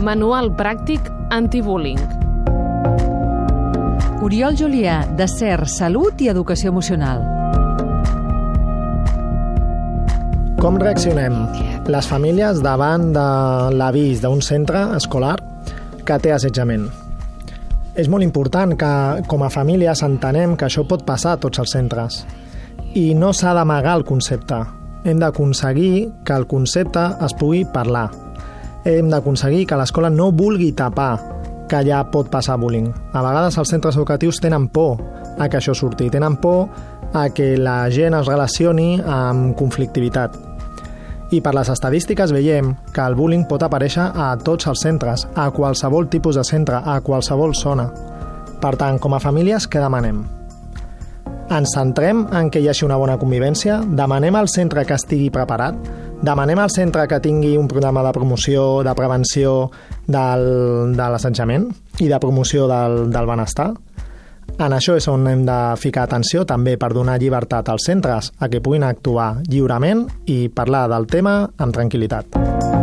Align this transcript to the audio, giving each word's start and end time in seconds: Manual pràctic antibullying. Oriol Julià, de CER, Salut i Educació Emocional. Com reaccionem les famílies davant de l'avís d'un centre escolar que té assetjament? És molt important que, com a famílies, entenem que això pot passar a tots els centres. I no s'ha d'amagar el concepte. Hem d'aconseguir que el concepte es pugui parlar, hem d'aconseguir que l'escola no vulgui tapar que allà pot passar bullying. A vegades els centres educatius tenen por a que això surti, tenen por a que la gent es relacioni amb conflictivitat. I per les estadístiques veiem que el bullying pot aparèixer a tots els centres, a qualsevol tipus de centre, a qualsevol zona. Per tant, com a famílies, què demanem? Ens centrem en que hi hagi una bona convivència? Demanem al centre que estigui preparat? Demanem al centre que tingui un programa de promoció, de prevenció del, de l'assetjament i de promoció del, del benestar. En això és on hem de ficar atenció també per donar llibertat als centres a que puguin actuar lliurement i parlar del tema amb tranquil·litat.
Manual 0.00 0.50
pràctic 0.56 1.00
antibullying. 1.28 2.00
Oriol 4.24 4.56
Julià, 4.56 5.02
de 5.16 5.26
CER, 5.28 5.68
Salut 5.68 6.20
i 6.24 6.30
Educació 6.32 6.72
Emocional. 6.72 7.20
Com 10.60 10.80
reaccionem 10.80 11.36
les 11.88 12.08
famílies 12.08 12.60
davant 12.64 13.10
de 13.12 13.26
l'avís 13.76 14.24
d'un 14.24 14.40
centre 14.40 14.86
escolar 14.96 15.36
que 16.04 16.18
té 16.20 16.32
assetjament? 16.32 16.88
És 17.94 18.08
molt 18.08 18.24
important 18.24 18.72
que, 18.72 18.92
com 19.28 19.44
a 19.44 19.52
famílies, 19.52 20.00
entenem 20.04 20.56
que 20.56 20.68
això 20.68 20.84
pot 20.88 21.04
passar 21.04 21.36
a 21.36 21.42
tots 21.44 21.60
els 21.60 21.76
centres. 21.76 22.24
I 22.94 23.14
no 23.14 23.30
s'ha 23.32 23.54
d'amagar 23.54 23.96
el 24.00 24.04
concepte. 24.04 24.56
Hem 25.04 25.20
d'aconseguir 25.22 26.10
que 26.26 26.34
el 26.34 26.48
concepte 26.50 27.04
es 27.24 27.34
pugui 27.38 27.62
parlar, 27.64 28.08
hem 28.84 29.10
d'aconseguir 29.12 29.66
que 29.68 29.76
l'escola 29.76 30.10
no 30.10 30.30
vulgui 30.32 30.72
tapar 30.72 31.18
que 31.68 31.78
allà 31.78 32.02
pot 32.10 32.30
passar 32.32 32.58
bullying. 32.58 32.88
A 33.12 33.22
vegades 33.22 33.58
els 33.60 33.70
centres 33.70 33.96
educatius 33.96 34.40
tenen 34.42 34.68
por 34.68 34.98
a 35.38 35.48
que 35.48 35.60
això 35.60 35.74
surti, 35.76 36.10
tenen 36.10 36.36
por 36.40 36.68
a 37.14 37.28
que 37.34 37.56
la 37.58 37.90
gent 37.90 38.16
es 38.18 38.26
relacioni 38.26 39.00
amb 39.04 39.54
conflictivitat. 39.58 40.34
I 41.30 41.38
per 41.44 41.54
les 41.54 41.70
estadístiques 41.70 42.34
veiem 42.34 42.74
que 42.90 43.06
el 43.06 43.14
bullying 43.14 43.46
pot 43.46 43.62
aparèixer 43.62 44.08
a 44.10 44.32
tots 44.42 44.66
els 44.66 44.82
centres, 44.82 45.28
a 45.36 45.50
qualsevol 45.54 46.10
tipus 46.10 46.40
de 46.40 46.44
centre, 46.44 46.82
a 46.82 46.98
qualsevol 47.06 47.54
zona. 47.54 47.86
Per 48.60 48.74
tant, 48.76 48.98
com 48.98 49.14
a 49.14 49.22
famílies, 49.22 49.70
què 49.70 49.78
demanem? 49.78 50.39
Ens 51.50 51.72
centrem 51.74 52.20
en 52.30 52.46
que 52.46 52.60
hi 52.62 52.68
hagi 52.70 52.84
una 52.86 52.94
bona 52.94 53.16
convivència? 53.18 53.80
Demanem 53.98 54.36
al 54.38 54.46
centre 54.48 54.84
que 54.86 54.94
estigui 54.94 55.32
preparat? 55.34 55.74
Demanem 56.22 56.60
al 56.62 56.70
centre 56.70 57.08
que 57.10 57.18
tingui 57.24 57.56
un 57.58 57.66
programa 57.66 58.04
de 58.06 58.12
promoció, 58.14 58.84
de 58.86 58.94
prevenció 58.94 59.54
del, 60.06 60.44
de 60.94 61.08
l'assetjament 61.10 61.66
i 61.98 62.06
de 62.06 62.20
promoció 62.22 62.68
del, 62.70 63.08
del 63.10 63.26
benestar. 63.26 63.72
En 64.60 64.76
això 64.76 64.94
és 64.94 65.08
on 65.10 65.26
hem 65.26 65.42
de 65.48 65.58
ficar 65.80 66.04
atenció 66.06 66.44
també 66.46 66.76
per 66.78 66.92
donar 66.94 67.18
llibertat 67.18 67.72
als 67.72 67.88
centres 67.90 68.30
a 68.38 68.50
que 68.52 68.62
puguin 68.62 68.86
actuar 68.86 69.40
lliurement 69.48 70.06
i 70.30 70.44
parlar 70.54 70.86
del 70.92 71.10
tema 71.10 71.40
amb 71.58 71.74
tranquil·litat. 71.74 72.79